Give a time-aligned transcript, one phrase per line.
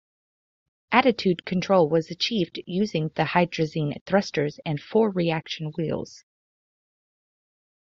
[0.91, 6.23] Attitude control was achieved using the hydrazine thrusters and four reaction wheels.